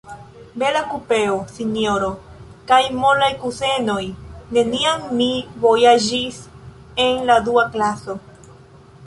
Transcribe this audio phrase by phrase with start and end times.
[0.61, 2.07] Bela kupeo, sinjoro,
[2.71, 4.01] kaj molaj kusenoj;
[4.57, 5.29] neniam mi
[5.67, 6.41] vojaĝis
[7.07, 8.19] en la dua klaso.